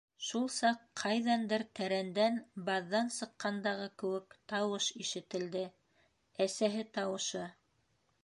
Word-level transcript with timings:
Шул 0.27 0.45
саҡ 0.51 0.77
ҡайҙандыр 1.01 1.63
тәрәндән, 1.79 2.39
баҙҙан 2.69 3.11
сыҡҡандағы 3.17 3.85
кеүек 4.03 4.33
тауыш 4.53 4.87
ишетелде, 5.05 5.63
әсәһе 6.47 6.87
тауышы: 6.99 7.47